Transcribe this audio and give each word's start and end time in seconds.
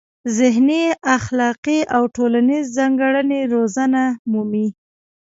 ذهني، 0.37 0.83
اخلاقي 1.17 1.79
او 1.95 2.03
ټولنیزې 2.15 2.73
ځانګړنې 2.77 3.39
روزنه 3.53 4.03
مومي. 4.31 4.67